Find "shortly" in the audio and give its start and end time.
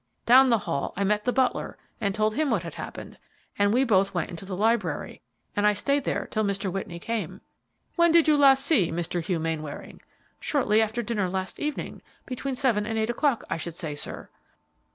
10.39-10.81